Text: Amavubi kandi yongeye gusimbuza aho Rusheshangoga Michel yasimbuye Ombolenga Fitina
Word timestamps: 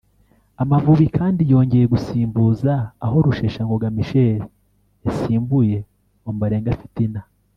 Amavubi 0.61 1.05
kandi 1.17 1.41
yongeye 1.51 1.85
gusimbuza 1.93 2.73
aho 3.05 3.15
Rusheshangoga 3.25 3.87
Michel 3.97 4.37
yasimbuye 5.05 5.77
Ombolenga 6.29 6.79
Fitina 6.81 7.21